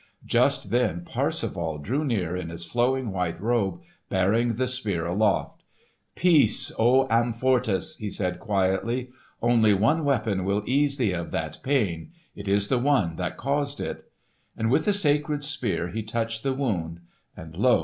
[0.25, 5.61] Just then Parsifal drew near in his flowing white robe bearing the Spear aloft.
[6.15, 9.11] "Peace, O Amfortas!" he said quietly.
[9.43, 13.79] "Only one weapon will ease thee of that pain: it is the one that caused
[13.79, 14.11] it."
[14.57, 17.01] And with the sacred Spear he touched the wound;
[17.37, 17.79] and lo!